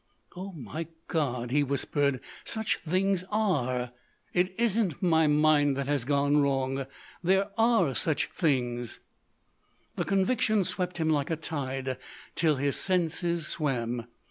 [0.35, 3.91] "Oh, my God!" he whispered, "such things are!
[4.33, 6.87] It isn't my mind that has gone wrong.
[7.23, 8.99] There are such things!"
[9.97, 11.99] The conviction swept him like a tide
[12.33, 14.07] till his senses swam.